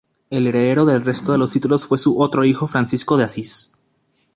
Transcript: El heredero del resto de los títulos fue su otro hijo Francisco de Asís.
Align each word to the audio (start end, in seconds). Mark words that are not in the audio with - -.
El 0.31 0.47
heredero 0.47 0.85
del 0.85 1.05
resto 1.05 1.31
de 1.31 1.37
los 1.37 1.51
títulos 1.51 1.85
fue 1.85 1.99
su 1.99 2.19
otro 2.19 2.43
hijo 2.43 2.65
Francisco 2.65 3.17
de 3.17 3.25
Asís. 3.25 3.71